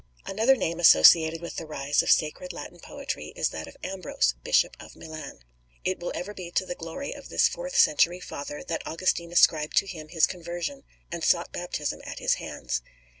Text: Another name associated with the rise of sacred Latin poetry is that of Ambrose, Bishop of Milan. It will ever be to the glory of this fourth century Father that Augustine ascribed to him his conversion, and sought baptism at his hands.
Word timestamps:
Another 0.25 0.55
name 0.55 0.79
associated 0.79 1.41
with 1.41 1.57
the 1.57 1.65
rise 1.67 2.01
of 2.01 2.09
sacred 2.09 2.51
Latin 2.53 2.79
poetry 2.79 3.33
is 3.35 3.49
that 3.49 3.67
of 3.67 3.77
Ambrose, 3.83 4.33
Bishop 4.43 4.75
of 4.79 4.95
Milan. 4.95 5.41
It 5.85 5.99
will 5.99 6.11
ever 6.15 6.33
be 6.33 6.49
to 6.49 6.65
the 6.65 6.73
glory 6.73 7.13
of 7.13 7.29
this 7.29 7.47
fourth 7.47 7.75
century 7.77 8.19
Father 8.19 8.63
that 8.63 8.87
Augustine 8.87 9.31
ascribed 9.31 9.77
to 9.77 9.85
him 9.85 10.07
his 10.07 10.25
conversion, 10.25 10.85
and 11.11 11.23
sought 11.23 11.51
baptism 11.51 12.01
at 12.03 12.17
his 12.17 12.37
hands. 12.41 12.81